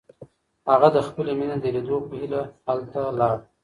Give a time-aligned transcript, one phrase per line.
[0.69, 3.35] هغه د خپلې مینې د لیدو په هیله هلته لاړ.